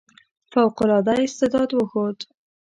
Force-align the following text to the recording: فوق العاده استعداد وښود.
فوق 0.51 0.77
العاده 0.85 1.15
استعداد 1.27 1.69
وښود. 1.73 2.17